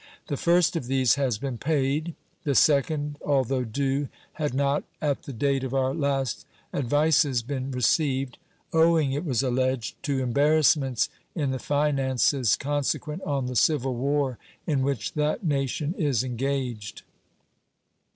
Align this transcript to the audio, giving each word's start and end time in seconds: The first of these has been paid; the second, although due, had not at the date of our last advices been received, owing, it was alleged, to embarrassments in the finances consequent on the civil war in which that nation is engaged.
The 0.29 0.35
first 0.35 0.75
of 0.75 0.87
these 0.87 1.13
has 1.13 1.37
been 1.37 1.59
paid; 1.59 2.15
the 2.43 2.55
second, 2.55 3.19
although 3.23 3.63
due, 3.63 4.09
had 4.33 4.51
not 4.51 4.83
at 4.99 5.21
the 5.21 5.31
date 5.31 5.63
of 5.63 5.75
our 5.75 5.93
last 5.93 6.43
advices 6.73 7.43
been 7.43 7.69
received, 7.69 8.39
owing, 8.73 9.11
it 9.11 9.23
was 9.23 9.43
alleged, 9.43 10.01
to 10.05 10.17
embarrassments 10.17 11.07
in 11.35 11.51
the 11.51 11.59
finances 11.59 12.55
consequent 12.55 13.21
on 13.25 13.45
the 13.45 13.55
civil 13.55 13.93
war 13.93 14.39
in 14.65 14.81
which 14.81 15.13
that 15.13 15.43
nation 15.43 15.93
is 15.93 16.23
engaged. 16.23 17.03